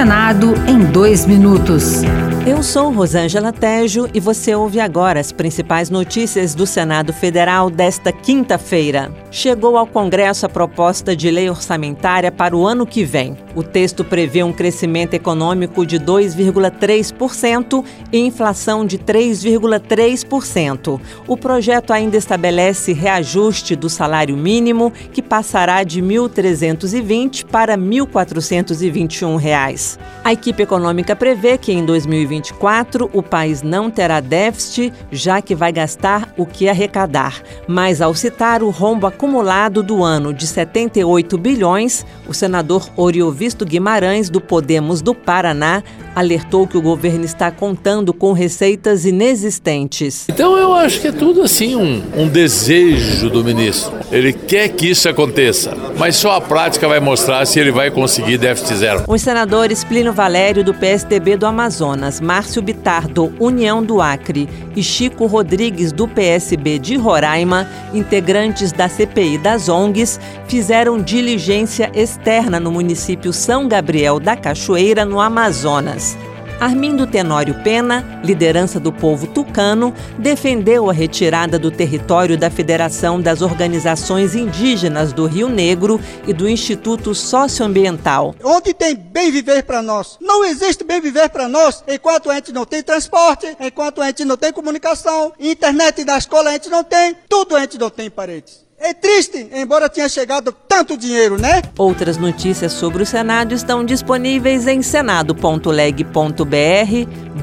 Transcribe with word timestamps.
Senado 0.00 0.54
em 0.66 0.78
dois 0.78 1.26
minutos. 1.26 2.00
Eu 2.46 2.62
sou 2.62 2.90
Rosângela 2.90 3.52
Tejo 3.52 4.08
e 4.14 4.20
você 4.20 4.54
ouve 4.54 4.80
agora 4.80 5.20
as 5.20 5.30
principais 5.30 5.90
notícias 5.90 6.54
do 6.54 6.66
Senado 6.66 7.12
Federal 7.12 7.68
desta 7.68 8.10
quinta-feira. 8.10 9.14
Chegou 9.30 9.76
ao 9.76 9.86
Congresso 9.86 10.46
a 10.46 10.48
proposta 10.48 11.14
de 11.14 11.30
lei 11.30 11.50
orçamentária 11.50 12.32
para 12.32 12.56
o 12.56 12.66
ano 12.66 12.86
que 12.86 13.04
vem. 13.04 13.36
O 13.54 13.62
texto 13.62 14.02
prevê 14.02 14.42
um 14.42 14.54
crescimento 14.54 15.12
econômico 15.12 15.84
de 15.84 16.00
2,3% 16.00 17.84
e 18.10 18.20
inflação 18.20 18.86
de 18.86 18.98
3,3%. 18.98 20.98
O 21.28 21.36
projeto 21.36 21.92
ainda 21.92 22.16
estabelece 22.16 22.94
reajuste 22.94 23.76
do 23.76 23.90
salário 23.90 24.34
mínimo, 24.34 24.90
que 25.12 25.20
passará 25.20 25.84
de 25.84 26.00
R$ 26.00 26.06
1.320 26.06 27.44
para 27.44 27.74
R$ 27.74 27.82
1.421. 27.82 29.89
A 30.22 30.32
equipe 30.32 30.62
econômica 30.62 31.16
prevê 31.16 31.56
que 31.56 31.72
em 31.72 31.84
2024 31.84 33.10
o 33.12 33.22
país 33.22 33.62
não 33.62 33.90
terá 33.90 34.20
déficit, 34.20 34.92
já 35.10 35.40
que 35.40 35.54
vai 35.54 35.72
gastar 35.72 36.32
o 36.36 36.44
que 36.44 36.68
arrecadar. 36.68 37.42
Mas 37.66 38.00
ao 38.00 38.14
citar 38.14 38.62
o 38.62 38.70
rombo 38.70 39.06
acumulado 39.06 39.82
do 39.82 40.02
ano 40.02 40.32
de 40.32 40.46
78 40.46 41.38
bilhões, 41.38 42.04
o 42.28 42.34
senador 42.34 42.88
Oriovisto 42.96 43.64
Guimarães, 43.64 44.28
do 44.28 44.40
Podemos 44.40 45.00
do 45.00 45.14
Paraná, 45.14 45.82
alertou 46.14 46.66
que 46.66 46.76
o 46.76 46.82
governo 46.82 47.24
está 47.24 47.50
contando 47.50 48.12
com 48.12 48.32
receitas 48.32 49.04
inexistentes. 49.04 50.26
Então 50.28 50.56
eu 50.56 50.74
acho 50.74 51.00
que 51.00 51.08
é 51.08 51.12
tudo 51.12 51.42
assim 51.42 51.76
um, 51.76 52.02
um 52.16 52.28
desejo 52.28 53.30
do 53.30 53.44
ministro. 53.44 53.92
Ele 54.10 54.32
quer 54.32 54.68
que 54.68 54.90
isso 54.90 55.08
aconteça, 55.08 55.76
mas 55.96 56.16
só 56.16 56.32
a 56.32 56.40
prática 56.40 56.88
vai 56.88 57.00
mostrar 57.00 57.46
se 57.46 57.58
ele 57.58 57.70
vai 57.70 57.90
conseguir 57.90 58.38
déficit 58.38 58.76
zero. 58.76 59.04
Os 59.06 59.22
senadores 59.22 59.79
Plínio 59.84 60.12
Valério, 60.12 60.64
do 60.64 60.74
PSDB 60.74 61.36
do 61.36 61.46
Amazonas, 61.46 62.20
Márcio 62.20 62.62
Bitar, 62.62 63.08
do 63.08 63.32
União 63.38 63.82
do 63.82 64.00
Acre 64.00 64.48
e 64.74 64.82
Chico 64.82 65.26
Rodrigues, 65.26 65.92
do 65.92 66.06
PSB 66.06 66.78
de 66.78 66.96
Roraima, 66.96 67.68
integrantes 67.92 68.72
da 68.72 68.88
CPI 68.88 69.38
das 69.38 69.68
ONGs, 69.68 70.20
fizeram 70.46 71.00
diligência 71.00 71.90
externa 71.94 72.58
no 72.58 72.70
município 72.70 73.32
São 73.32 73.68
Gabriel 73.68 74.20
da 74.20 74.36
Cachoeira, 74.36 75.04
no 75.04 75.20
Amazonas. 75.20 76.16
Armindo 76.60 77.06
Tenório 77.06 77.54
Pena, 77.64 78.20
liderança 78.22 78.78
do 78.78 78.92
povo 78.92 79.26
tucano, 79.26 79.94
defendeu 80.18 80.90
a 80.90 80.92
retirada 80.92 81.58
do 81.58 81.70
território 81.70 82.36
da 82.36 82.50
Federação 82.50 83.18
das 83.18 83.40
Organizações 83.40 84.34
Indígenas 84.34 85.10
do 85.10 85.24
Rio 85.24 85.48
Negro 85.48 85.98
e 86.26 86.34
do 86.34 86.46
Instituto 86.46 87.14
Socioambiental. 87.14 88.34
Onde 88.44 88.74
tem 88.74 88.94
bem 88.94 89.30
viver 89.30 89.62
para 89.62 89.80
nós? 89.80 90.18
Não 90.20 90.44
existe 90.44 90.84
bem 90.84 91.00
viver 91.00 91.30
para 91.30 91.48
nós 91.48 91.82
enquanto 91.88 92.30
a 92.30 92.34
gente 92.34 92.52
não 92.52 92.66
tem 92.66 92.82
transporte, 92.82 93.56
enquanto 93.58 94.02
a 94.02 94.06
gente 94.08 94.26
não 94.26 94.36
tem 94.36 94.52
comunicação, 94.52 95.32
internet 95.40 96.04
da 96.04 96.18
escola 96.18 96.50
a 96.50 96.52
gente 96.52 96.68
não 96.68 96.84
tem, 96.84 97.16
tudo 97.26 97.56
a 97.56 97.60
gente 97.60 97.78
não 97.78 97.88
tem 97.88 98.10
paredes. 98.10 98.69
É 98.82 98.94
triste, 98.94 99.46
embora 99.52 99.90
tenha 99.90 100.08
chegado 100.08 100.56
tanto 100.66 100.96
dinheiro, 100.96 101.38
né? 101.38 101.60
Outras 101.76 102.16
notícias 102.16 102.72
sobre 102.72 103.02
o 103.02 103.06
Senado 103.06 103.54
estão 103.54 103.84
disponíveis 103.84 104.66
em 104.66 104.80
senado.leg.br 104.80 106.02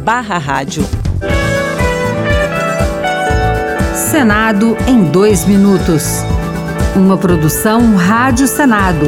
barra 0.02 0.40
rádio. 0.40 0.84
Senado 4.10 4.76
em 4.88 5.04
dois 5.04 5.46
minutos. 5.46 6.24
Uma 6.96 7.16
produção 7.16 7.96
Rádio 7.96 8.48
Senado. 8.48 9.06